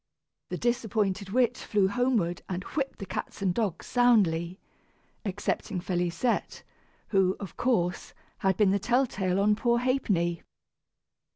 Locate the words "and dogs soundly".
3.43-4.57